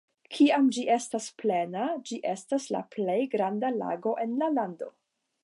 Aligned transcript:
Kiam 0.35 0.69
ĝi 0.77 0.85
estas 0.93 1.27
plena, 1.41 1.83
ĝi 2.11 2.19
estas 2.31 2.67
la 2.77 2.83
plej 2.97 3.19
granda 3.35 3.73
lago 3.77 4.17
en 4.25 4.35
la 4.43 4.51
lando. 4.57 4.91